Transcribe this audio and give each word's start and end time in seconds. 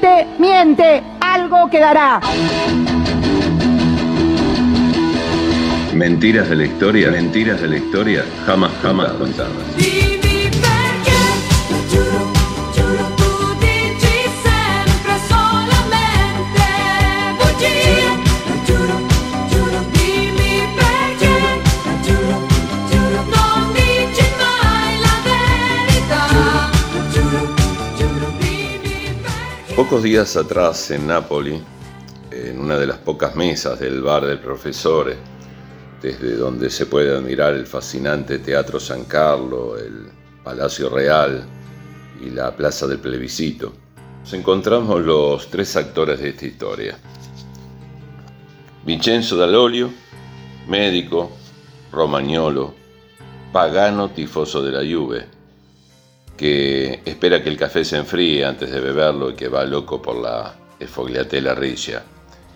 miente, 0.00 0.26
miente, 0.38 1.02
algo 1.20 1.68
quedará. 1.70 2.20
Mentiras 5.94 6.48
de 6.48 6.56
la 6.56 6.64
historia, 6.64 7.10
mentiras 7.10 7.60
de 7.60 7.68
la 7.68 7.76
historia, 7.76 8.24
jamás, 8.46 8.70
jamás 8.82 9.10
contadas. 9.12 10.17
Pocos 29.78 30.02
días 30.02 30.36
atrás 30.36 30.90
en 30.90 31.06
Nápoli, 31.06 31.62
en 32.32 32.58
una 32.58 32.76
de 32.76 32.84
las 32.88 32.98
pocas 32.98 33.36
mesas 33.36 33.78
del 33.78 34.02
bar 34.02 34.26
del 34.26 34.40
profesor, 34.40 35.14
desde 36.02 36.34
donde 36.34 36.68
se 36.68 36.86
puede 36.86 37.16
admirar 37.16 37.54
el 37.54 37.64
fascinante 37.64 38.40
Teatro 38.40 38.80
San 38.80 39.04
Carlo, 39.04 39.78
el 39.78 40.08
Palacio 40.42 40.90
Real 40.90 41.44
y 42.20 42.30
la 42.30 42.56
Plaza 42.56 42.88
del 42.88 42.98
Plebiscito, 42.98 43.72
nos 44.22 44.32
encontramos 44.32 45.00
los 45.00 45.48
tres 45.48 45.76
actores 45.76 46.18
de 46.18 46.30
esta 46.30 46.46
historia. 46.46 46.98
Vincenzo 48.84 49.36
Dall'Olio, 49.36 49.92
médico, 50.66 51.30
romagnolo, 51.92 52.74
pagano 53.52 54.10
tifoso 54.10 54.60
de 54.60 54.72
la 54.72 54.80
Juve, 54.80 55.37
que 56.38 57.00
espera 57.04 57.42
que 57.42 57.50
el 57.50 57.58
café 57.58 57.84
se 57.84 57.96
enfríe 57.96 58.44
antes 58.44 58.70
de 58.70 58.78
beberlo 58.80 59.30
y 59.30 59.34
que 59.34 59.48
va 59.48 59.64
loco 59.64 60.00
por 60.00 60.14
la 60.16 60.54
esfogliatella 60.78 61.52
riccia, 61.54 62.04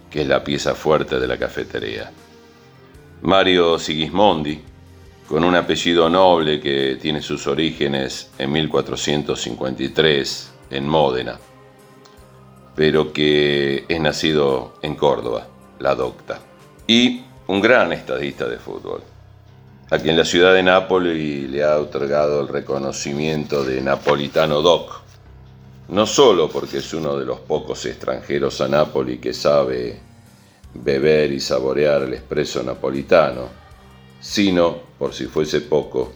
que 0.09 0.23
es 0.23 0.29
la 0.29 0.45
pieza 0.45 0.77
fuerte 0.77 1.19
de 1.19 1.27
la 1.27 1.37
cafetería. 1.37 2.13
Mario 3.23 3.81
Sigismondi, 3.81 4.61
con 5.29 5.43
un 5.43 5.57
apellido 5.57 6.09
noble 6.09 6.61
que 6.61 6.97
tiene 7.03 7.21
sus 7.21 7.49
orígenes 7.49 8.31
en 8.39 8.53
1453 8.53 10.53
en 10.71 10.89
Módena, 10.89 11.41
pero 12.77 13.13
que 13.13 13.85
es 13.89 14.01
nacido 14.01 14.75
en 14.83 14.95
Córdoba, 14.95 15.49
la 15.81 15.97
docta, 15.97 16.39
y 16.87 17.25
un 17.49 17.61
gran 17.61 17.93
estadista 17.93 18.47
de 18.47 18.59
fútbol 18.59 19.03
a 19.93 19.99
quien 19.99 20.17
la 20.17 20.25
ciudad 20.25 20.55
de 20.55 20.63
Nápoles 20.63 21.51
le 21.51 21.63
ha 21.63 21.77
otorgado 21.77 22.41
el 22.41 22.49
reconocimiento 22.49 23.63
de 23.63 23.83
Napolitano 23.83 24.63
Doc, 24.63 25.03
no 25.89 26.07
solo 26.07 26.49
porque 26.49 26.79
es 26.79 26.95
uno 26.95 27.19
de 27.19 27.27
los 27.27 27.41
pocos 27.41 27.85
extranjeros 27.85 28.63
a 28.63 28.69
Nápoles 28.69 29.21
que 29.21 29.35
sabe 29.35 30.01
beber 30.73 31.31
y 31.33 31.41
saborear 31.41 32.05
el 32.05 32.15
espresso 32.15 32.63
napolitano, 32.63 33.51
sino, 34.19 34.79
por 34.99 35.13
si 35.13 35.27
fuese 35.27 35.61
poco, 35.61 36.15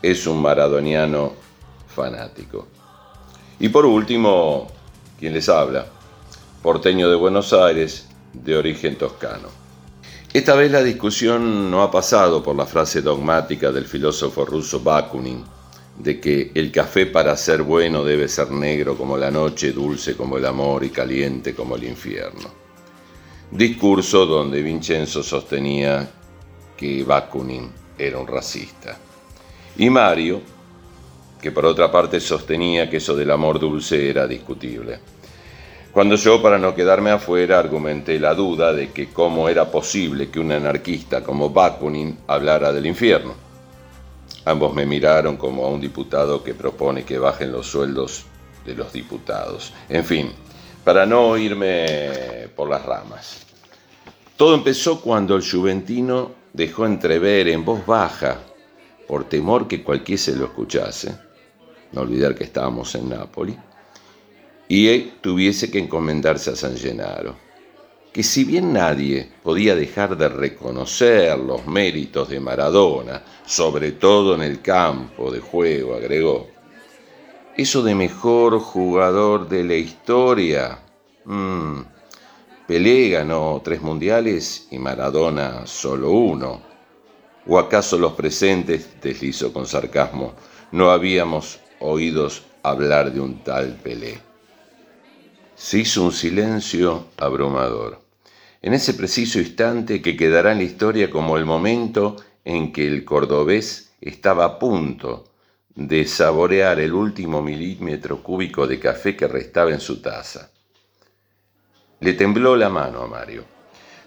es 0.00 0.26
un 0.26 0.40
maradoniano 0.40 1.34
fanático. 1.94 2.68
Y 3.58 3.68
por 3.68 3.84
último, 3.84 4.68
quien 5.18 5.34
les 5.34 5.50
habla, 5.50 5.84
porteño 6.62 7.10
de 7.10 7.16
Buenos 7.16 7.52
Aires, 7.52 8.08
de 8.32 8.56
origen 8.56 8.96
toscano. 8.96 9.59
Esta 10.32 10.54
vez 10.54 10.70
la 10.70 10.84
discusión 10.84 11.72
no 11.72 11.82
ha 11.82 11.90
pasado 11.90 12.40
por 12.40 12.54
la 12.54 12.64
frase 12.64 13.02
dogmática 13.02 13.72
del 13.72 13.84
filósofo 13.84 14.44
ruso 14.44 14.78
Bakunin, 14.78 15.42
de 15.98 16.20
que 16.20 16.52
el 16.54 16.70
café 16.70 17.06
para 17.06 17.36
ser 17.36 17.64
bueno 17.64 18.04
debe 18.04 18.28
ser 18.28 18.52
negro 18.52 18.96
como 18.96 19.16
la 19.16 19.28
noche, 19.28 19.72
dulce 19.72 20.16
como 20.16 20.38
el 20.38 20.46
amor 20.46 20.84
y 20.84 20.90
caliente 20.90 21.52
como 21.52 21.74
el 21.74 21.82
infierno. 21.82 22.48
Discurso 23.50 24.24
donde 24.24 24.62
Vincenzo 24.62 25.24
sostenía 25.24 26.08
que 26.76 27.02
Bakunin 27.02 27.68
era 27.98 28.16
un 28.16 28.28
racista. 28.28 28.96
Y 29.78 29.90
Mario, 29.90 30.40
que 31.42 31.50
por 31.50 31.66
otra 31.66 31.90
parte 31.90 32.20
sostenía 32.20 32.88
que 32.88 32.98
eso 32.98 33.16
del 33.16 33.32
amor 33.32 33.58
dulce 33.58 34.08
era 34.08 34.28
discutible 34.28 35.00
cuando 35.92 36.14
yo, 36.14 36.40
para 36.40 36.58
no 36.58 36.74
quedarme 36.74 37.10
afuera, 37.10 37.58
argumenté 37.58 38.20
la 38.20 38.34
duda 38.34 38.72
de 38.72 38.90
que 38.90 39.08
cómo 39.08 39.48
era 39.48 39.70
posible 39.70 40.30
que 40.30 40.38
un 40.38 40.52
anarquista 40.52 41.22
como 41.22 41.50
Bakunin 41.50 42.18
hablara 42.28 42.72
del 42.72 42.86
infierno. 42.86 43.34
Ambos 44.44 44.72
me 44.72 44.86
miraron 44.86 45.36
como 45.36 45.66
a 45.66 45.68
un 45.68 45.80
diputado 45.80 46.44
que 46.44 46.54
propone 46.54 47.04
que 47.04 47.18
bajen 47.18 47.50
los 47.50 47.66
sueldos 47.66 48.24
de 48.64 48.74
los 48.74 48.92
diputados. 48.92 49.72
En 49.88 50.04
fin, 50.04 50.32
para 50.84 51.06
no 51.06 51.36
irme 51.36 52.48
por 52.54 52.68
las 52.68 52.84
ramas. 52.84 53.46
Todo 54.36 54.54
empezó 54.54 55.00
cuando 55.00 55.34
el 55.34 55.42
juventino 55.42 56.30
dejó 56.52 56.86
entrever 56.86 57.48
en 57.48 57.64
voz 57.64 57.84
baja, 57.84 58.38
por 59.08 59.24
temor 59.24 59.66
que 59.66 59.82
cualquiera 59.82 60.22
se 60.22 60.36
lo 60.36 60.44
escuchase, 60.46 61.14
no 61.92 62.02
olvidar 62.02 62.34
que 62.34 62.44
estábamos 62.44 62.94
en 62.94 63.08
Nápoles, 63.08 63.56
y 64.72 65.00
tuviese 65.20 65.68
que 65.68 65.80
encomendarse 65.80 66.50
a 66.50 66.54
San 66.54 66.76
Gennaro, 66.76 67.34
que 68.12 68.22
si 68.22 68.44
bien 68.44 68.72
nadie 68.72 69.28
podía 69.42 69.74
dejar 69.74 70.16
de 70.16 70.28
reconocer 70.28 71.36
los 71.36 71.66
méritos 71.66 72.28
de 72.28 72.38
Maradona, 72.38 73.20
sobre 73.44 73.90
todo 73.90 74.36
en 74.36 74.42
el 74.42 74.62
campo 74.62 75.32
de 75.32 75.40
juego, 75.40 75.96
agregó, 75.96 76.46
eso 77.56 77.82
de 77.82 77.96
mejor 77.96 78.60
jugador 78.60 79.48
de 79.48 79.64
la 79.64 79.74
historia, 79.74 80.78
mmm, 81.24 81.80
Pelé 82.68 83.08
ganó 83.08 83.60
tres 83.64 83.82
mundiales 83.82 84.68
y 84.70 84.78
Maradona 84.78 85.66
solo 85.66 86.12
uno. 86.12 86.62
¿O 87.48 87.58
acaso 87.58 87.98
los 87.98 88.12
presentes, 88.12 88.88
deslizó 89.02 89.52
con 89.52 89.66
sarcasmo, 89.66 90.34
no 90.70 90.92
habíamos 90.92 91.58
oído 91.80 92.28
hablar 92.62 93.12
de 93.12 93.18
un 93.18 93.42
tal 93.42 93.74
Pelé? 93.82 94.29
Se 95.60 95.78
hizo 95.78 96.02
un 96.02 96.12
silencio 96.12 97.08
abrumador. 97.18 98.00
En 98.62 98.72
ese 98.72 98.94
preciso 98.94 99.38
instante 99.38 100.00
que 100.00 100.16
quedará 100.16 100.52
en 100.52 100.58
la 100.58 100.64
historia 100.64 101.10
como 101.10 101.36
el 101.36 101.44
momento 101.44 102.16
en 102.46 102.72
que 102.72 102.86
el 102.86 103.04
cordobés 103.04 103.92
estaba 104.00 104.46
a 104.46 104.58
punto 104.58 105.28
de 105.74 106.06
saborear 106.06 106.80
el 106.80 106.94
último 106.94 107.42
milímetro 107.42 108.22
cúbico 108.22 108.66
de 108.66 108.80
café 108.80 109.14
que 109.14 109.28
restaba 109.28 109.70
en 109.70 109.80
su 109.80 110.00
taza. 110.00 110.50
Le 112.00 112.14
tembló 112.14 112.56
la 112.56 112.70
mano 112.70 113.02
a 113.02 113.06
Mario, 113.06 113.44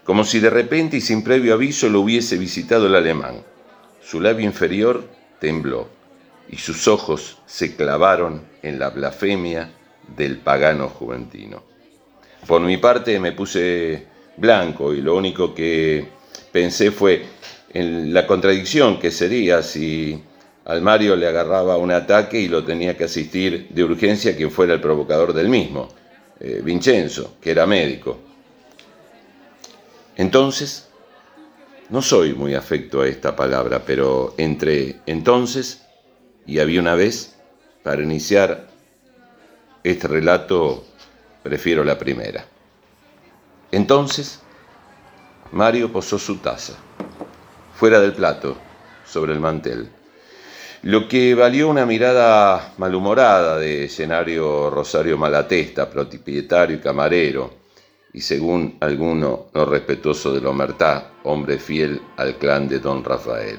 como 0.02 0.24
si 0.24 0.40
de 0.40 0.50
repente 0.50 0.96
y 0.96 1.00
sin 1.00 1.22
previo 1.22 1.54
aviso 1.54 1.88
lo 1.88 2.00
hubiese 2.00 2.36
visitado 2.36 2.88
el 2.88 2.96
alemán. 2.96 3.44
Su 4.02 4.20
labio 4.20 4.44
inferior 4.44 5.08
tembló 5.38 5.88
y 6.48 6.56
sus 6.56 6.88
ojos 6.88 7.38
se 7.46 7.76
clavaron 7.76 8.42
en 8.62 8.80
la 8.80 8.90
blasfemia 8.90 9.72
del 10.16 10.38
pagano 10.38 10.88
juventino. 10.88 11.62
Por 12.46 12.60
mi 12.60 12.76
parte 12.76 13.18
me 13.18 13.32
puse 13.32 14.06
blanco 14.36 14.92
y 14.92 15.00
lo 15.00 15.16
único 15.16 15.54
que 15.54 16.06
pensé 16.52 16.90
fue 16.90 17.24
en 17.72 18.12
la 18.12 18.26
contradicción 18.26 18.98
que 18.98 19.10
sería 19.10 19.62
si 19.62 20.22
al 20.64 20.80
Mario 20.82 21.16
le 21.16 21.26
agarraba 21.26 21.76
un 21.76 21.90
ataque 21.90 22.40
y 22.40 22.48
lo 22.48 22.64
tenía 22.64 22.96
que 22.96 23.04
asistir 23.04 23.68
de 23.70 23.84
urgencia 23.84 24.36
quien 24.36 24.50
fuera 24.50 24.74
el 24.74 24.80
provocador 24.80 25.32
del 25.32 25.48
mismo, 25.48 25.88
eh, 26.40 26.60
Vincenzo, 26.64 27.36
que 27.40 27.50
era 27.50 27.66
médico. 27.66 28.18
Entonces, 30.16 30.88
no 31.90 32.00
soy 32.00 32.34
muy 32.34 32.54
afecto 32.54 33.02
a 33.02 33.08
esta 33.08 33.36
palabra, 33.36 33.82
pero 33.84 34.34
entre 34.38 34.96
entonces 35.06 35.84
y 36.46 36.58
había 36.58 36.80
una 36.80 36.94
vez, 36.94 37.34
para 37.82 38.02
iniciar 38.02 38.68
este 39.84 40.08
relato 40.08 40.82
prefiero 41.42 41.84
la 41.84 41.98
primera. 41.98 42.46
Entonces, 43.70 44.40
Mario 45.52 45.92
posó 45.92 46.18
su 46.18 46.38
taza, 46.38 46.72
fuera 47.74 48.00
del 48.00 48.14
plato, 48.14 48.56
sobre 49.06 49.34
el 49.34 49.40
mantel, 49.40 49.90
lo 50.82 51.06
que 51.06 51.34
valió 51.34 51.68
una 51.68 51.84
mirada 51.84 52.72
malhumorada 52.78 53.58
de 53.58 53.84
escenario 53.84 54.70
Rosario 54.70 55.18
Malatesta, 55.18 55.90
propietario 55.90 56.76
y 56.76 56.80
camarero, 56.80 57.52
y 58.12 58.22
según 58.22 58.78
alguno 58.80 59.46
no 59.52 59.64
respetuoso 59.66 60.32
de 60.32 60.40
Lomertá, 60.40 61.10
hombre 61.24 61.58
fiel 61.58 62.00
al 62.16 62.36
clan 62.36 62.68
de 62.68 62.78
don 62.78 63.04
Rafael. 63.04 63.58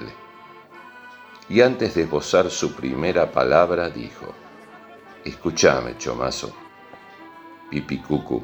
Y 1.49 1.61
antes 1.61 1.93
de 1.93 2.03
esbozar 2.03 2.49
su 2.49 2.73
primera 2.73 3.31
palabra, 3.31 3.89
dijo, 3.89 4.33
Escúchame, 5.25 5.97
chomazo. 5.97 6.53
Pipicucu. 7.69 8.43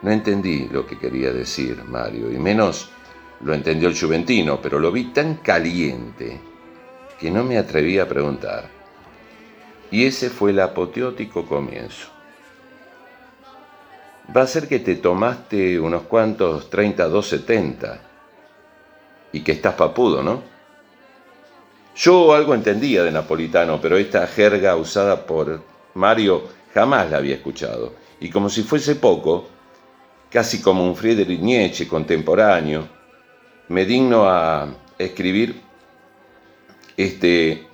No 0.00 0.10
entendí 0.10 0.68
lo 0.68 0.86
que 0.86 0.98
quería 0.98 1.32
decir 1.32 1.84
Mario, 1.84 2.32
y 2.32 2.38
menos 2.38 2.90
lo 3.40 3.52
entendió 3.52 3.88
el 3.88 3.98
juventino, 3.98 4.60
pero 4.62 4.78
lo 4.78 4.90
vi 4.90 5.12
tan 5.12 5.36
caliente 5.36 6.40
que 7.18 7.30
no 7.30 7.44
me 7.44 7.58
atreví 7.58 7.98
a 7.98 8.08
preguntar. 8.08 8.70
Y 9.90 10.06
ese 10.06 10.30
fue 10.30 10.52
el 10.52 10.60
apoteótico 10.60 11.44
comienzo. 11.44 12.08
va 14.34 14.42
a 14.42 14.46
ser 14.46 14.68
que 14.68 14.78
te 14.78 14.94
tomaste 14.94 15.78
unos 15.78 16.02
cuantos 16.02 16.70
32.70 16.70 17.98
y 19.32 19.40
que 19.42 19.52
estás 19.52 19.74
papudo, 19.74 20.22
¿no? 20.22 20.42
Yo 22.00 22.32
algo 22.32 22.54
entendía 22.54 23.04
de 23.04 23.12
napolitano, 23.12 23.78
pero 23.78 23.98
esta 23.98 24.26
jerga 24.26 24.74
usada 24.74 25.26
por 25.26 25.62
Mario 25.92 26.44
jamás 26.72 27.10
la 27.10 27.18
había 27.18 27.34
escuchado. 27.34 27.92
Y 28.20 28.30
como 28.30 28.48
si 28.48 28.62
fuese 28.62 28.94
poco, 28.94 29.46
casi 30.30 30.62
como 30.62 30.82
un 30.82 30.96
Friedrich 30.96 31.40
Nietzsche 31.40 31.86
contemporáneo, 31.86 32.88
me 33.68 33.84
digno 33.84 34.26
a 34.26 34.74
escribir 34.96 35.60
este 36.96 37.68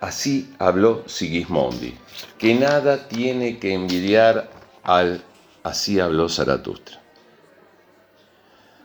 así 0.00 0.52
habló 0.58 1.04
Sigismondi, 1.06 1.94
que 2.36 2.54
nada 2.54 3.08
tiene 3.08 3.58
que 3.58 3.72
envidiar 3.72 4.50
al 4.82 5.24
así 5.62 5.98
habló 5.98 6.28
Zaratustra. 6.28 7.00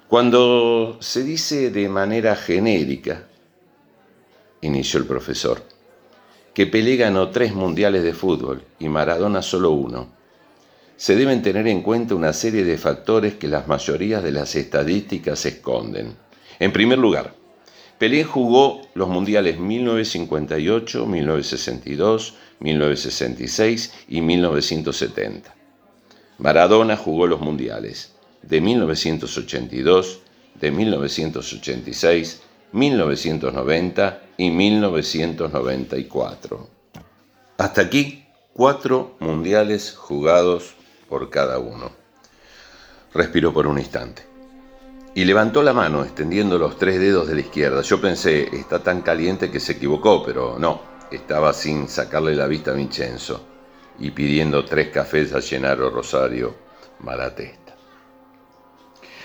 Cuando 0.08 0.96
se 1.02 1.24
dice 1.24 1.72
de 1.72 1.90
manera 1.90 2.38
genérica, 2.38 3.28
inició 4.68 5.00
el 5.00 5.06
profesor, 5.06 5.64
que 6.54 6.68
Pelé 6.68 6.96
ganó 6.96 7.30
tres 7.30 7.54
mundiales 7.54 8.04
de 8.04 8.14
fútbol 8.14 8.64
y 8.80 8.90
Maradona 8.90 9.42
solo 9.42 9.72
uno, 9.72 10.16
se 10.96 11.16
deben 11.16 11.44
tener 11.44 11.68
en 11.68 11.82
cuenta 11.84 12.16
una 12.16 12.34
serie 12.34 12.64
de 12.64 12.78
factores 12.78 13.36
que 13.36 13.48
las 13.48 13.68
mayorías 13.68 14.24
de 14.24 14.32
las 14.32 14.56
estadísticas 14.56 15.46
esconden. 15.46 16.16
En 16.60 16.74
primer 16.74 16.98
lugar, 16.98 17.36
Pelé 18.00 18.24
jugó 18.24 18.82
los 18.96 19.08
mundiales 19.08 19.60
1958, 19.60 21.06
1962, 21.06 22.36
1966 22.60 23.94
y 24.08 24.22
1970. 24.22 25.56
Maradona 26.40 26.98
jugó 26.98 27.28
los 27.28 27.42
mundiales 27.42 28.14
de 28.42 28.62
1982, 28.62 30.20
de 30.60 30.72
1986, 30.72 32.42
1990 32.72 34.22
y 34.38 34.52
1994. 34.52 36.70
Hasta 37.58 37.82
aquí, 37.82 38.26
cuatro 38.54 39.18
mundiales 39.20 39.94
jugados 39.96 40.76
por 41.10 41.30
cada 41.30 41.60
uno. 41.60 41.92
Respiró 43.14 43.54
por 43.54 43.68
un 43.68 43.80
instante. 43.80 44.26
Y 45.16 45.26
levantó 45.26 45.64
la 45.64 45.74
mano, 45.74 46.04
extendiendo 46.04 46.60
los 46.60 46.78
tres 46.78 47.00
dedos 47.00 47.28
de 47.28 47.36
la 47.36 47.42
izquierda. 47.42 47.82
Yo 47.82 48.00
pensé, 48.00 48.56
está 48.56 48.84
tan 48.84 49.02
caliente 49.02 49.50
que 49.50 49.60
se 49.60 49.72
equivocó, 49.74 50.24
pero 50.24 50.60
no, 50.60 50.82
estaba 51.10 51.54
sin 51.54 51.88
sacarle 51.88 52.36
la 52.36 52.48
vista 52.48 52.72
a 52.72 52.76
Vincenzo 52.76 53.42
y 54.00 54.12
pidiendo 54.12 54.66
tres 54.66 54.90
cafés 54.90 55.34
a 55.34 55.40
Llenaro 55.40 55.90
Rosario 55.90 56.56
Malatesta. 57.00 57.76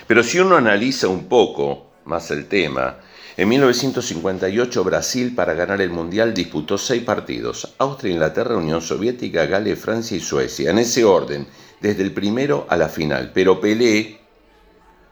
Pero 0.07 0.23
si 0.23 0.39
uno 0.39 0.55
analiza 0.55 1.07
un 1.07 1.27
poco 1.27 1.91
más 2.05 2.31
el 2.31 2.47
tema, 2.47 2.97
en 3.35 3.49
1958 3.49 4.83
Brasil 4.83 5.33
para 5.33 5.53
ganar 5.53 5.81
el 5.81 5.89
Mundial 5.89 6.33
disputó 6.33 6.77
seis 6.77 7.03
partidos, 7.03 7.73
Austria, 7.79 8.13
Inglaterra, 8.13 8.57
Unión 8.57 8.81
Soviética, 8.81 9.45
Gales, 9.45 9.79
Francia 9.79 10.15
y 10.15 10.19
Suecia, 10.19 10.69
en 10.69 10.77
ese 10.77 11.03
orden, 11.03 11.47
desde 11.81 12.03
el 12.03 12.13
primero 12.13 12.67
a 12.69 12.77
la 12.77 12.89
final. 12.89 13.31
Pero 13.33 13.59
Pelé, 13.59 14.19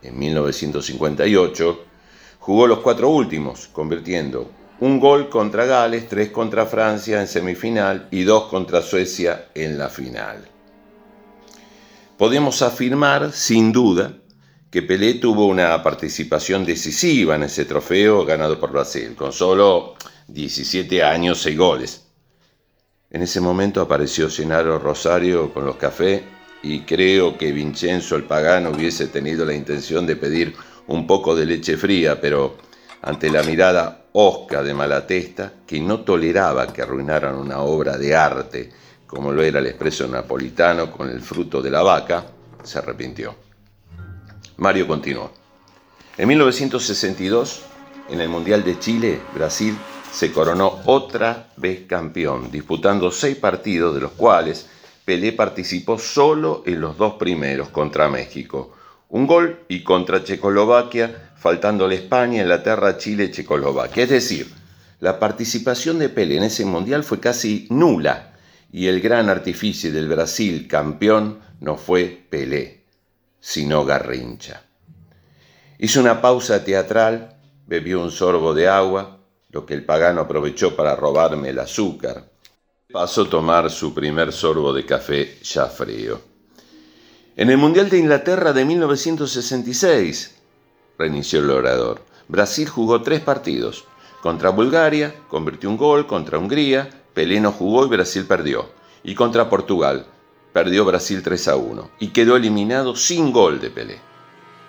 en 0.03 0.19
1958, 0.19 1.85
jugó 2.39 2.67
los 2.67 2.79
cuatro 2.79 3.09
últimos, 3.09 3.67
convirtiendo 3.71 4.51
un 4.81 4.99
gol 4.99 5.29
contra 5.29 5.65
Gales, 5.65 6.07
tres 6.07 6.29
contra 6.31 6.65
Francia 6.65 7.21
en 7.21 7.27
semifinal 7.27 8.07
y 8.11 8.23
dos 8.23 8.45
contra 8.45 8.81
Suecia 8.81 9.49
en 9.53 9.77
la 9.77 9.89
final. 9.89 10.47
Podemos 12.17 12.61
afirmar, 12.61 13.31
sin 13.31 13.71
duda, 13.71 14.13
que 14.71 14.81
Pelé 14.81 15.15
tuvo 15.15 15.47
una 15.47 15.83
participación 15.83 16.63
decisiva 16.63 17.35
en 17.35 17.43
ese 17.43 17.65
trofeo 17.65 18.25
ganado 18.25 18.57
por 18.57 18.71
Brasil, 18.71 19.13
con 19.17 19.33
solo 19.33 19.95
17 20.29 21.03
años, 21.03 21.41
6 21.41 21.57
goles. 21.57 22.07
En 23.09 23.21
ese 23.21 23.41
momento 23.41 23.81
apareció 23.81 24.29
Gennaro 24.29 24.79
Rosario 24.79 25.53
con 25.53 25.65
los 25.65 25.75
cafés 25.75 26.21
y 26.63 26.79
creo 26.81 27.37
que 27.37 27.51
Vincenzo 27.51 28.15
el 28.15 28.23
Pagano 28.23 28.69
hubiese 28.69 29.07
tenido 29.07 29.43
la 29.43 29.53
intención 29.53 30.07
de 30.07 30.15
pedir 30.15 30.55
un 30.87 31.05
poco 31.05 31.35
de 31.35 31.45
leche 31.45 31.75
fría, 31.75 32.21
pero 32.21 32.55
ante 33.01 33.29
la 33.29 33.43
mirada 33.43 34.05
osca 34.13 34.63
de 34.63 34.73
Malatesta, 34.73 35.51
que 35.67 35.81
no 35.81 35.99
toleraba 35.99 36.71
que 36.71 36.81
arruinaran 36.81 37.35
una 37.35 37.59
obra 37.59 37.97
de 37.97 38.15
arte 38.15 38.71
como 39.05 39.33
lo 39.33 39.43
era 39.43 39.59
el 39.59 39.67
expreso 39.67 40.07
napolitano 40.07 40.89
con 40.89 41.09
el 41.09 41.19
fruto 41.19 41.61
de 41.61 41.69
la 41.69 41.83
vaca, 41.83 42.25
se 42.63 42.77
arrepintió. 42.77 43.50
Mario 44.61 44.85
continuó. 44.85 45.31
En 46.19 46.27
1962, 46.27 47.63
en 48.11 48.21
el 48.21 48.29
Mundial 48.29 48.63
de 48.63 48.77
Chile, 48.77 49.19
Brasil 49.33 49.75
se 50.11 50.31
coronó 50.31 50.81
otra 50.85 51.47
vez 51.57 51.87
campeón, 51.87 52.51
disputando 52.51 53.09
seis 53.09 53.37
partidos, 53.37 53.95
de 53.95 54.01
los 54.01 54.11
cuales 54.11 54.69
Pelé 55.03 55.31
participó 55.31 55.97
solo 55.97 56.61
en 56.67 56.79
los 56.79 56.95
dos 56.95 57.15
primeros 57.15 57.69
contra 57.69 58.07
México. 58.07 58.75
Un 59.09 59.25
gol 59.25 59.61
y 59.67 59.81
contra 59.81 60.23
Checoslovaquia, 60.23 61.31
faltándole 61.37 61.95
España, 61.95 62.43
Inglaterra, 62.43 62.99
Chile, 62.99 63.31
Checoslovaquia. 63.31 64.03
Es 64.03 64.09
decir, 64.11 64.47
la 64.99 65.17
participación 65.17 65.97
de 65.97 66.09
Pelé 66.09 66.37
en 66.37 66.43
ese 66.43 66.65
mundial 66.65 67.03
fue 67.03 67.19
casi 67.19 67.65
nula 67.71 68.33
y 68.71 68.85
el 68.85 69.01
gran 69.01 69.27
artífice 69.27 69.91
del 69.91 70.07
Brasil 70.07 70.67
campeón 70.67 71.39
no 71.61 71.77
fue 71.77 72.27
Pelé, 72.29 72.80
sino 73.41 73.83
Garrincha. 73.83 74.63
Hizo 75.79 75.99
una 75.99 76.21
pausa 76.21 76.63
teatral, 76.63 77.35
bebió 77.65 78.01
un 78.01 78.11
sorbo 78.11 78.53
de 78.53 78.69
agua, 78.69 79.17
lo 79.49 79.65
que 79.65 79.73
el 79.73 79.83
pagano 79.83 80.21
aprovechó 80.21 80.75
para 80.75 80.95
robarme 80.95 81.49
el 81.49 81.59
azúcar. 81.59 82.31
Pasó 82.91 83.23
a 83.23 83.29
tomar 83.29 83.69
su 83.69 83.93
primer 83.93 84.31
sorbo 84.31 84.71
de 84.71 84.85
café 84.85 85.39
ya 85.43 85.65
frío. 85.65 86.21
En 87.35 87.49
el 87.49 87.57
Mundial 87.57 87.89
de 87.89 87.97
Inglaterra 87.97 88.53
de 88.53 88.63
1966, 88.63 90.35
reinició 90.97 91.39
el 91.39 91.49
orador, 91.49 92.01
Brasil 92.27 92.69
jugó 92.69 93.01
tres 93.01 93.21
partidos. 93.21 93.85
Contra 94.21 94.51
Bulgaria, 94.51 95.15
convirtió 95.27 95.69
un 95.69 95.77
gol, 95.77 96.05
contra 96.05 96.37
Hungría, 96.37 96.89
Pelé 97.13 97.41
no 97.41 97.51
jugó 97.51 97.85
y 97.85 97.89
Brasil 97.89 98.25
perdió. 98.25 98.69
Y 99.03 99.15
contra 99.15 99.49
Portugal, 99.49 100.05
perdió 100.53 100.85
Brasil 100.85 101.21
3 101.23 101.47
a 101.47 101.55
1 101.55 101.91
y 101.99 102.07
quedó 102.09 102.35
eliminado 102.35 102.95
sin 102.95 103.31
gol 103.31 103.59
de 103.59 103.69
Pelé. 103.69 103.97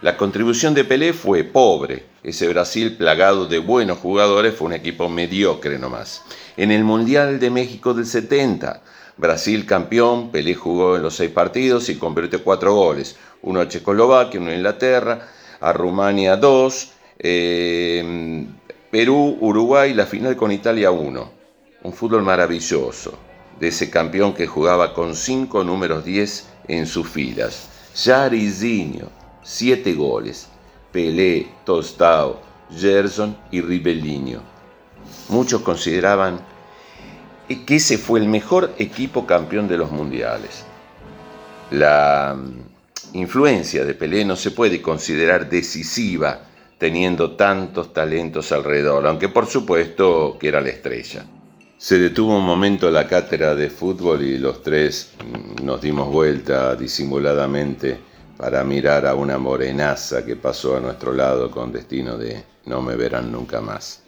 La 0.01 0.17
contribución 0.17 0.75
de 0.75 0.85
Pelé 0.85 1.13
fue 1.13 1.45
pobre. 1.45 2.07
Ese 2.23 2.49
Brasil 2.49 2.97
plagado 2.97 3.47
de 3.47 3.59
buenos 3.59 3.99
jugadores 3.99 4.55
fue 4.55 4.69
un 4.69 4.73
equipo 4.75 5.09
mediocre 5.09 5.79
nomás. 5.79 6.23
En 6.57 6.71
el 6.71 6.85
Mundial 6.85 7.41
de 7.41 7.51
México 7.51 7.95
del 7.95 8.07
70, 8.07 8.83
Brasil 9.17 9.67
campeón, 9.67 10.31
Pelé 10.31 10.55
jugó 10.55 10.97
en 10.97 11.03
los 11.03 11.15
seis 11.15 11.31
partidos 11.31 11.89
y 11.89 11.97
convirtió 11.97 12.43
cuatro 12.43 12.75
goles, 12.75 13.17
uno 13.43 13.61
a 13.61 13.69
Checoslovaquia, 13.69 14.41
uno 14.41 14.51
a 14.51 14.55
Inglaterra, 14.55 15.29
a 15.61 15.73
Rumania 15.73 16.37
dos, 16.37 16.93
eh, 17.19 18.45
Perú, 18.91 19.39
Uruguay, 19.41 19.95
la 19.95 20.07
final 20.07 20.37
con 20.37 20.53
Italia 20.53 20.91
uno. 20.91 21.31
Un 21.83 21.93
fútbol 21.93 22.23
maravilloso 22.23 23.32
de 23.63 23.69
ese 23.69 23.91
campeón 23.91 24.35
que 24.35 24.49
jugaba 24.49 24.93
con 24.93 25.15
cinco 25.15 25.63
números 25.63 26.05
10 26.05 26.49
en 26.67 26.85
sus 26.85 27.09
filas. 27.09 27.69
Jairzinho, 27.95 29.09
siete 29.45 29.95
goles. 29.95 30.49
Pelé, 30.91 31.47
Tostao, 31.65 32.41
Gerson 32.77 33.37
y 33.53 33.61
Ribellinho. 33.61 34.43
Muchos 35.29 35.63
consideraban 35.63 36.41
que 37.65 37.77
ese 37.77 37.99
fue 37.99 38.19
el 38.19 38.27
mejor 38.27 38.75
equipo 38.79 39.29
campeón 39.29 39.69
de 39.69 39.77
los 39.77 39.93
mundiales. 39.93 40.65
La 41.71 42.37
mm, 42.37 43.17
influencia 43.17 43.85
de 43.85 43.95
Pelé 43.95 44.25
no 44.25 44.35
se 44.35 44.51
puede 44.51 44.83
considerar 44.83 45.49
decisiva 45.49 46.49
teniendo 46.79 47.37
tantos 47.37 47.93
talentos 47.93 48.51
alrededor, 48.51 49.07
aunque 49.07 49.29
por 49.29 49.47
supuesto 49.47 50.37
que 50.41 50.49
era 50.49 50.61
la 50.61 50.71
estrella. 50.71 51.25
Se 51.83 51.99
detuvo 51.99 52.39
un 52.39 52.47
momento 52.47 52.93
la 52.93 53.09
cátedra 53.09 53.57
de 53.57 53.69
fútbol 53.69 54.23
y 54.23 54.39
los 54.39 54.63
tres 54.63 55.11
nos 55.65 55.81
dimos 55.81 56.07
vuelta 56.07 56.77
disimuladamente 56.77 57.99
para 58.37 58.63
mirar 58.63 59.05
a 59.05 59.17
una 59.17 59.37
morenaza 59.37 60.25
que 60.25 60.37
pasó 60.37 60.77
a 60.77 60.81
nuestro 60.81 61.13
lado 61.13 61.51
con 61.51 61.73
destino 61.73 62.17
de 62.17 62.45
no 62.67 62.81
me 62.83 62.95
verán 62.95 63.33
nunca 63.33 63.61
más. 63.61 64.05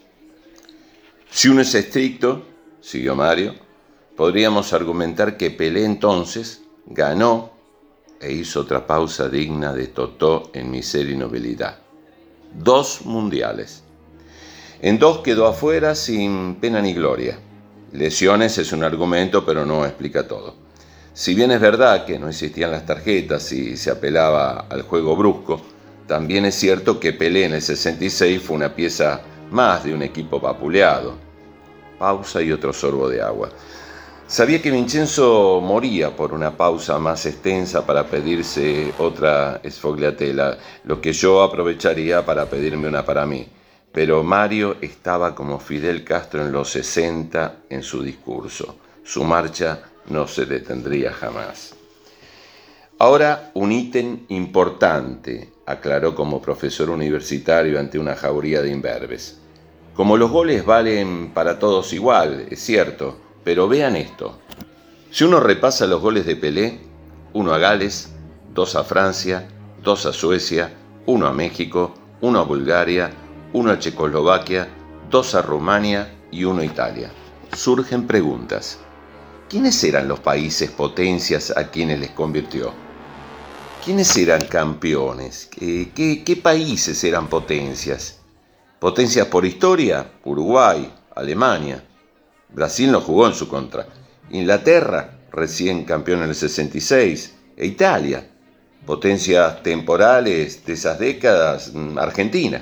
Si 1.29 1.49
uno 1.49 1.59
es 1.59 1.75
estricto, 1.75 2.43
siguió 2.79 3.13
Mario, 3.13 3.55
podríamos 4.15 4.71
argumentar 4.71 5.35
que 5.35 5.51
Pelé 5.51 5.83
entonces 5.83 6.61
ganó 6.85 7.51
e 8.21 8.31
hizo 8.31 8.61
otra 8.61 8.87
pausa 8.87 9.27
digna 9.27 9.73
de 9.73 9.87
Totó 9.87 10.49
en 10.53 10.71
miseria 10.71 11.13
y 11.13 11.17
nobilidad. 11.17 11.77
Dos 12.53 13.01
mundiales. 13.03 13.83
En 14.81 14.97
dos 14.97 15.17
quedó 15.17 15.45
afuera 15.45 15.93
sin 15.93 16.55
pena 16.55 16.81
ni 16.81 16.93
gloria. 16.93 17.37
Lesiones 17.95 18.57
es 18.57 18.73
un 18.73 18.83
argumento, 18.83 19.45
pero 19.45 19.65
no 19.65 19.85
explica 19.85 20.27
todo. 20.27 20.53
Si 21.13 21.33
bien 21.33 21.51
es 21.51 21.61
verdad 21.61 22.03
que 22.03 22.19
no 22.19 22.27
existían 22.27 22.71
las 22.71 22.85
tarjetas 22.85 23.49
y 23.53 23.77
se 23.77 23.89
apelaba 23.89 24.65
al 24.69 24.81
juego 24.81 25.15
brusco, 25.15 25.61
también 26.05 26.43
es 26.43 26.55
cierto 26.55 26.99
que 26.99 27.13
Pelé 27.13 27.45
en 27.45 27.53
el 27.53 27.61
66 27.61 28.41
fue 28.41 28.57
una 28.57 28.75
pieza 28.75 29.21
más 29.49 29.85
de 29.85 29.93
un 29.93 30.01
equipo 30.01 30.41
vapuleado. 30.41 31.13
Pausa 31.97 32.41
y 32.41 32.51
otro 32.51 32.73
sorbo 32.73 33.07
de 33.07 33.21
agua. 33.21 33.49
Sabía 34.27 34.61
que 34.61 34.71
Vincenzo 34.71 35.61
moría 35.61 36.13
por 36.13 36.33
una 36.33 36.51
pausa 36.51 36.99
más 36.99 37.25
extensa 37.25 37.85
para 37.85 38.03
pedirse 38.07 38.93
otra 38.97 39.61
esfogliatela, 39.63 40.57
lo 40.83 40.99
que 40.99 41.13
yo 41.13 41.41
aprovecharía 41.41 42.25
para 42.25 42.45
pedirme 42.45 42.89
una 42.89 43.05
para 43.05 43.25
mí. 43.25 43.47
Pero 43.95 44.23
Mario 44.23 44.75
estaba 44.81 45.33
como 45.33 45.57
Fidel 45.57 46.03
Castro 46.03 46.41
en 46.45 46.51
los 46.51 46.69
60 46.71 47.59
en 47.69 47.81
su 47.81 48.03
discurso. 48.03 48.75
Su 49.05 49.23
marcha 49.23 49.83
no 50.09 50.27
se 50.27 50.45
detendría 50.45 51.13
jamás. 51.13 51.75
Ahora 52.99 53.51
un 53.53 53.71
ítem 53.71 54.25
importante, 54.27 55.49
aclaró 55.65 56.13
como 56.13 56.41
profesor 56.41 56.89
universitario 56.89 57.79
ante 57.79 57.97
una 57.97 58.17
jauría 58.17 58.61
de 58.61 58.69
imberbes. 58.69 59.39
Como 59.93 60.17
los 60.17 60.29
goles 60.29 60.65
valen 60.65 61.31
para 61.33 61.57
todos 61.57 61.93
igual, 61.93 62.47
es 62.51 62.59
cierto, 62.59 63.17
pero 63.45 63.69
vean 63.69 63.95
esto. 63.95 64.39
Si 65.09 65.23
uno 65.23 65.39
repasa 65.39 65.87
los 65.87 66.01
goles 66.01 66.25
de 66.25 66.35
Pelé, 66.35 66.79
uno 67.31 67.53
a 67.53 67.59
Gales, 67.59 68.11
dos 68.53 68.75
a 68.75 68.83
Francia, 68.83 69.47
dos 69.81 70.05
a 70.05 70.11
Suecia, 70.11 70.73
uno 71.05 71.27
a 71.27 71.31
México, 71.31 71.93
uno 72.19 72.39
a 72.39 72.43
Bulgaria, 72.43 73.11
uno 73.55 73.71
a 73.71 73.79
Checoslovaquia, 73.79 74.67
dos 75.09 75.33
a 75.33 75.41
Rumania 75.41 76.13
y 76.29 76.43
uno 76.43 76.59
a 76.59 76.65
Italia. 76.65 77.09
Surgen 77.55 78.05
preguntas. 78.05 78.79
¿Quiénes 79.47 79.81
eran 79.85 80.09
los 80.09 80.19
países 80.19 80.69
potencias 80.71 81.53
a 81.55 81.71
quienes 81.71 82.01
les 82.01 82.09
convirtió? 82.09 82.73
¿Quiénes 83.83 84.13
eran 84.17 84.41
campeones? 84.47 85.47
¿Qué, 85.47 86.39
países 86.43 87.01
eran 87.05 87.29
potencias? 87.29 88.19
Potencias 88.77 89.27
por 89.27 89.45
historia, 89.45 90.05
Uruguay, 90.25 90.93
Alemania. 91.15 91.81
Brasil 92.49 92.91
no 92.91 92.99
jugó 92.99 93.25
en 93.25 93.35
su 93.35 93.47
contra. 93.47 93.87
Inglaterra, 94.31 95.19
recién 95.31 95.85
campeón 95.85 96.23
en 96.23 96.29
el 96.29 96.35
66, 96.35 97.33
e 97.55 97.65
Italia, 97.67 98.29
potencias 98.85 99.63
temporales 99.63 100.65
de 100.65 100.73
esas 100.73 100.99
décadas, 100.99 101.71
mm, 101.73 101.97
Argentina, 101.97 102.61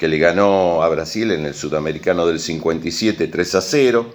que 0.00 0.08
le 0.08 0.16
ganó 0.16 0.82
a 0.82 0.88
Brasil 0.88 1.30
en 1.30 1.44
el 1.44 1.52
Sudamericano 1.52 2.26
del 2.26 2.40
57 2.40 3.28
3 3.28 3.54
a 3.54 3.60
0, 3.60 4.14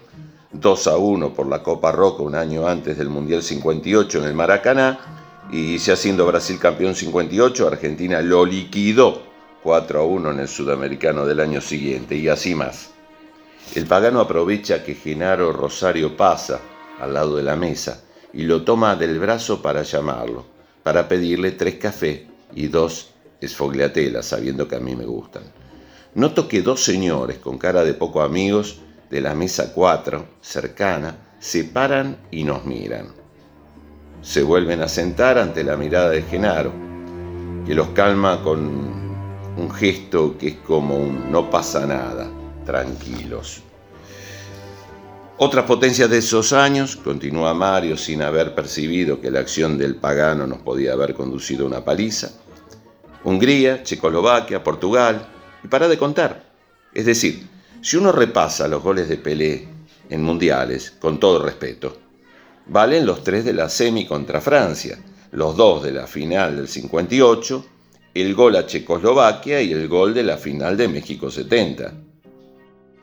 2 0.52 0.88
a 0.88 0.98
1 0.98 1.34
por 1.36 1.48
la 1.48 1.62
Copa 1.62 1.92
Roca 1.92 2.24
un 2.24 2.34
año 2.34 2.68
antes 2.68 2.98
del 2.98 3.08
Mundial 3.10 3.44
58 3.44 4.18
en 4.18 4.26
el 4.26 4.34
Maracaná, 4.34 5.46
y 5.52 5.78
ya 5.78 5.96
siendo 5.96 6.26
Brasil 6.26 6.58
campeón 6.58 6.96
58, 6.96 7.68
Argentina 7.68 8.20
lo 8.22 8.48
liquidó 8.48 9.22
4 9.62 10.00
a 10.00 10.04
1 10.06 10.32
en 10.32 10.40
el 10.40 10.48
Sudamericano 10.48 11.24
del 11.24 11.40
año 11.40 11.62
siguiente, 11.62 12.16
y 12.16 12.30
así 12.30 12.56
más. 12.56 12.90
El 13.76 13.86
pagano 13.86 14.22
aprovecha 14.22 14.84
que 14.84 14.96
Genaro 14.96 15.54
Rosario 15.54 16.18
pasa 16.18 16.62
al 17.00 17.14
lado 17.14 17.36
de 17.36 17.44
la 17.44 17.56
mesa 17.56 18.02
y 18.34 18.42
lo 18.42 18.64
toma 18.64 18.96
del 18.96 19.20
brazo 19.20 19.62
para 19.62 19.84
llamarlo, 19.84 20.48
para 20.82 21.08
pedirle 21.08 21.52
tres 21.52 21.76
cafés 21.76 22.22
y 22.56 22.70
dos 22.70 23.12
esfogliatelas, 23.40 24.26
sabiendo 24.26 24.68
que 24.68 24.78
a 24.78 24.80
mí 24.80 24.96
me 24.96 25.06
gustan. 25.06 25.44
Noto 26.16 26.48
que 26.48 26.62
dos 26.62 26.82
señores 26.82 27.40
con 27.40 27.58
cara 27.58 27.84
de 27.84 27.94
poco 27.94 28.22
amigos 28.22 28.80
de 29.10 29.20
la 29.20 29.36
mesa 29.36 29.74
cuatro, 29.74 30.26
cercana, 30.40 31.18
se 31.40 31.66
paran 31.66 32.18
y 32.32 32.46
nos 32.46 32.64
miran. 32.64 33.08
Se 34.22 34.42
vuelven 34.42 34.82
a 34.82 34.88
sentar 34.88 35.38
ante 35.38 35.66
la 35.66 35.76
mirada 35.76 36.12
de 36.12 36.22
Genaro, 36.22 36.72
que 37.68 37.76
los 37.76 37.90
calma 37.90 38.42
con 38.42 38.60
un 39.58 39.72
gesto 39.72 40.38
que 40.38 40.48
es 40.48 40.56
como 40.66 40.98
un 40.98 41.30
no 41.30 41.50
pasa 41.50 41.86
nada 41.86 42.30
tranquilos. 42.66 43.62
Otras 45.38 45.66
potencias 45.66 46.10
de 46.10 46.20
esos 46.20 46.54
años, 46.54 46.96
continúa 46.96 47.54
Mario 47.54 47.98
sin 47.98 48.22
haber 48.22 48.56
percibido 48.56 49.20
que 49.20 49.32
la 49.32 49.42
acción 49.42 49.78
del 49.78 49.98
pagano 49.98 50.48
nos 50.48 50.60
podía 50.60 50.94
haber 50.94 51.14
conducido 51.14 51.66
a 51.66 51.68
una 51.68 51.84
paliza, 51.84 52.32
Hungría, 53.26 53.84
Checoslovaquia, 53.84 54.64
Portugal, 54.64 55.35
y 55.66 55.68
para 55.68 55.88
de 55.88 55.98
contar. 55.98 56.44
Es 56.94 57.08
decir, 57.08 57.48
si 57.82 57.98
uno 57.98 58.12
repasa 58.12 58.68
los 58.68 58.84
goles 58.84 59.10
de 59.10 59.18
Pelé 59.18 59.68
en 60.12 60.22
mundiales, 60.22 60.92
con 60.92 61.20
todo 61.20 61.44
respeto, 61.44 61.98
valen 62.68 63.04
los 63.04 63.24
tres 63.24 63.46
de 63.46 63.54
la 63.54 63.68
semi 63.68 64.06
contra 64.06 64.42
Francia, 64.42 65.00
los 65.32 65.58
dos 65.58 65.82
de 65.84 65.92
la 65.92 66.06
final 66.06 66.56
del 66.56 66.68
58, 66.68 67.66
el 68.14 68.36
gol 68.36 68.56
a 68.58 68.68
Checoslovaquia 68.68 69.60
y 69.60 69.74
el 69.74 69.88
gol 69.88 70.14
de 70.14 70.22
la 70.22 70.38
final 70.38 70.78
de 70.78 70.88
México 70.88 71.32
70. 71.32 71.94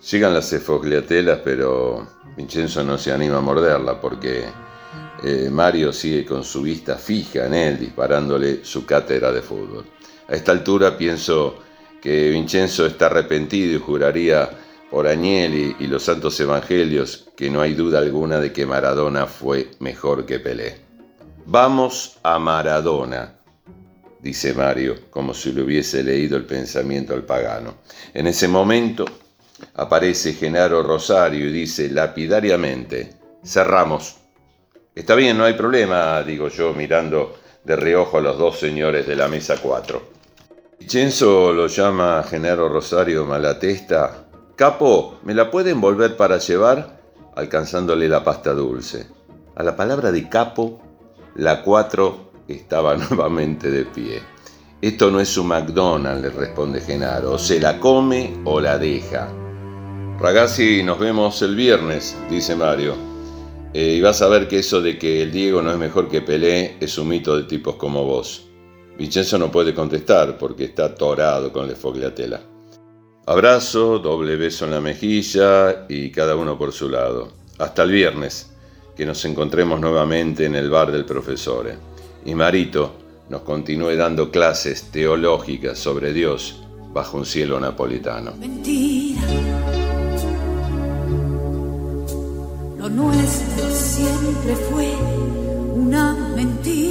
Llegan 0.08 0.32
las 0.32 0.52
esfogliatelas, 0.52 1.40
pero 1.42 2.06
Vincenzo 2.36 2.84
no 2.84 2.96
se 2.96 3.10
anima 3.10 3.38
a 3.38 3.40
morderla 3.40 4.00
porque 4.00 4.44
eh, 5.24 5.48
Mario 5.50 5.92
sigue 5.92 6.24
con 6.24 6.44
su 6.44 6.62
vista 6.62 6.96
fija 6.96 7.46
en 7.46 7.54
él, 7.54 7.78
disparándole 7.80 8.64
su 8.64 8.86
cátedra 8.86 9.32
de 9.32 9.42
fútbol. 9.42 9.84
A 10.28 10.34
esta 10.34 10.52
altura 10.52 10.96
pienso 10.96 11.58
que 12.02 12.30
Vincenzo 12.30 12.84
está 12.84 13.06
arrepentido 13.06 13.76
y 13.76 13.80
juraría 13.80 14.50
por 14.90 15.06
Agnelli 15.06 15.76
y 15.78 15.86
los 15.86 16.02
santos 16.02 16.38
evangelios 16.40 17.28
que 17.36 17.48
no 17.48 17.62
hay 17.62 17.74
duda 17.74 18.00
alguna 18.00 18.40
de 18.40 18.52
que 18.52 18.66
Maradona 18.66 19.26
fue 19.26 19.70
mejor 19.78 20.26
que 20.26 20.40
Pelé. 20.40 20.80
Vamos 21.46 22.18
a 22.24 22.40
Maradona, 22.40 23.36
dice 24.20 24.52
Mario, 24.52 25.10
como 25.10 25.32
si 25.32 25.52
le 25.52 25.62
hubiese 25.62 26.02
leído 26.02 26.36
el 26.36 26.44
pensamiento 26.44 27.14
al 27.14 27.22
pagano. 27.22 27.76
En 28.12 28.26
ese 28.26 28.48
momento 28.48 29.04
aparece 29.74 30.34
Genaro 30.34 30.82
Rosario 30.82 31.46
y 31.46 31.52
dice 31.52 31.88
lapidariamente, 31.88 33.12
cerramos. 33.44 34.16
Está 34.92 35.14
bien, 35.14 35.38
no 35.38 35.44
hay 35.44 35.54
problema, 35.54 36.20
digo 36.24 36.48
yo, 36.48 36.74
mirando 36.74 37.38
de 37.64 37.76
reojo 37.76 38.18
a 38.18 38.20
los 38.20 38.36
dos 38.36 38.58
señores 38.58 39.06
de 39.06 39.14
la 39.14 39.28
mesa 39.28 39.56
4. 39.62 40.21
Vincenzo 40.82 41.52
lo 41.52 41.68
llama 41.68 42.24
Genaro 42.28 42.68
Rosario 42.68 43.24
Malatesta. 43.24 44.26
Capo, 44.56 45.20
¿me 45.22 45.32
la 45.32 45.48
pueden 45.48 45.80
volver 45.80 46.16
para 46.16 46.38
llevar? 46.38 47.00
alcanzándole 47.36 48.08
la 48.08 48.24
pasta 48.24 48.52
dulce. 48.52 49.06
A 49.54 49.62
la 49.62 49.76
palabra 49.76 50.10
de 50.10 50.28
capo, 50.28 50.82
la 51.36 51.62
4 51.62 52.32
estaba 52.48 52.96
nuevamente 52.96 53.70
de 53.70 53.84
pie. 53.84 54.20
Esto 54.80 55.12
no 55.12 55.20
es 55.20 55.38
un 55.38 55.46
McDonald's, 55.46 56.20
le 56.20 56.30
responde 56.30 56.80
Genaro. 56.80 57.34
O 57.34 57.38
se 57.38 57.60
la 57.60 57.78
come 57.78 58.40
o 58.44 58.60
la 58.60 58.76
deja. 58.76 59.28
Ragazzi, 60.18 60.82
nos 60.82 60.98
vemos 60.98 61.40
el 61.42 61.54
viernes, 61.54 62.16
dice 62.28 62.56
Mario. 62.56 62.96
Eh, 63.72 63.94
y 63.98 64.00
vas 64.00 64.20
a 64.20 64.28
ver 64.28 64.48
que 64.48 64.58
eso 64.58 64.82
de 64.82 64.98
que 64.98 65.22
el 65.22 65.30
Diego 65.30 65.62
no 65.62 65.70
es 65.70 65.78
mejor 65.78 66.08
que 66.08 66.22
Pelé 66.22 66.76
es 66.80 66.98
un 66.98 67.06
mito 67.08 67.36
de 67.36 67.44
tipos 67.44 67.76
como 67.76 68.04
vos. 68.04 68.51
Vincenzo 69.02 69.36
no 69.36 69.50
puede 69.50 69.74
contestar 69.74 70.38
porque 70.38 70.66
está 70.66 70.84
atorado 70.84 71.52
con 71.52 71.66
la 71.66 71.74
fogliatela. 71.74 72.40
Abrazo, 73.26 73.98
doble 73.98 74.36
beso 74.36 74.64
en 74.64 74.70
la 74.70 74.80
mejilla 74.80 75.86
y 75.88 76.12
cada 76.12 76.36
uno 76.36 76.56
por 76.56 76.72
su 76.72 76.88
lado. 76.88 77.32
Hasta 77.58 77.82
el 77.82 77.90
viernes, 77.90 78.52
que 78.96 79.04
nos 79.04 79.24
encontremos 79.24 79.80
nuevamente 79.80 80.44
en 80.44 80.54
el 80.54 80.70
bar 80.70 80.92
del 80.92 81.04
profesor. 81.04 81.72
Y 82.24 82.32
Marito 82.36 82.92
nos 83.28 83.42
continúe 83.42 83.96
dando 83.96 84.30
clases 84.30 84.92
teológicas 84.92 85.80
sobre 85.80 86.12
Dios 86.12 86.62
bajo 86.92 87.18
un 87.18 87.26
cielo 87.26 87.58
napolitano. 87.58 88.34
Lo 92.78 92.88
nuestro 92.88 93.68
siempre 93.68 94.54
fue 94.70 94.94
una 95.74 96.14
mentira, 96.36 96.81